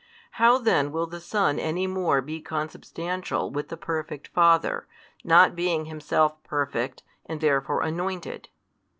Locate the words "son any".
1.19-1.85